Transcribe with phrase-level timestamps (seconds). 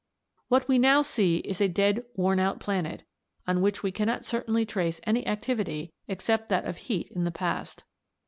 [0.47, 3.03] What we now see is a dead worn out planet,
[3.45, 7.83] on which we cannot certainly trace any activity except that of heat in the past.